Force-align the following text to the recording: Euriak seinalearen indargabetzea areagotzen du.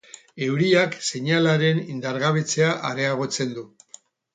Euriak 0.45 0.97
seinalearen 1.09 1.85
indargabetzea 1.97 2.75
areagotzen 2.93 3.59
du. 3.61 3.71